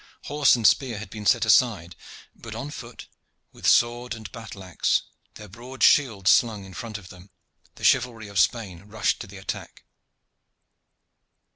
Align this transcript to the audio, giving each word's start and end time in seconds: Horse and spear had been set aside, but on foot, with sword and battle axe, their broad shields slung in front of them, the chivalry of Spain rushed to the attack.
Horse 0.23 0.55
and 0.55 0.65
spear 0.65 0.97
had 0.97 1.11
been 1.11 1.27
set 1.27 1.45
aside, 1.45 1.95
but 2.35 2.55
on 2.55 2.71
foot, 2.71 3.07
with 3.51 3.67
sword 3.67 4.15
and 4.15 4.31
battle 4.31 4.63
axe, 4.63 5.03
their 5.35 5.47
broad 5.47 5.83
shields 5.83 6.31
slung 6.31 6.65
in 6.65 6.73
front 6.73 6.97
of 6.97 7.09
them, 7.09 7.29
the 7.75 7.83
chivalry 7.83 8.27
of 8.27 8.39
Spain 8.39 8.81
rushed 8.87 9.19
to 9.19 9.27
the 9.27 9.37
attack. 9.37 9.83